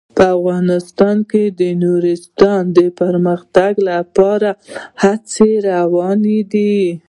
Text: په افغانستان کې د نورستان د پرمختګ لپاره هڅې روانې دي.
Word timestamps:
په 0.17 0.25
افغانستان 0.37 1.17
کې 1.29 1.43
د 1.59 1.61
نورستان 1.83 2.61
د 2.77 2.79
پرمختګ 2.99 3.71
لپاره 3.89 4.49
هڅې 5.03 5.51
روانې 5.69 6.39
دي. 6.53 6.75